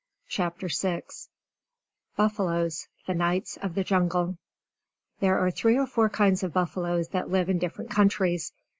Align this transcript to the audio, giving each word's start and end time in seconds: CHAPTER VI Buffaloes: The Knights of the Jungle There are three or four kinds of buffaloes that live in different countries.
CHAPTER 0.27 0.67
VI 0.67 1.03
Buffaloes: 2.17 2.87
The 3.05 3.13
Knights 3.13 3.57
of 3.57 3.75
the 3.75 3.83
Jungle 3.83 4.39
There 5.19 5.37
are 5.37 5.51
three 5.51 5.77
or 5.77 5.85
four 5.85 6.09
kinds 6.09 6.41
of 6.41 6.51
buffaloes 6.53 7.09
that 7.09 7.29
live 7.29 7.49
in 7.49 7.59
different 7.59 7.91
countries. 7.91 8.51